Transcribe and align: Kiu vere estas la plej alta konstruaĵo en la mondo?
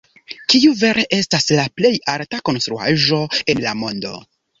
Kiu 0.51 0.71
vere 0.77 1.03
estas 1.17 1.45
la 1.59 1.65
plej 1.79 1.91
alta 2.13 2.39
konstruaĵo 2.51 3.21
en 3.55 3.63
la 3.67 3.75
mondo? 3.83 4.15